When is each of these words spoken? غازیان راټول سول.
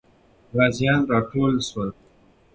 غازیان 0.55 1.01
راټول 1.11 1.53
سول. 1.69 1.89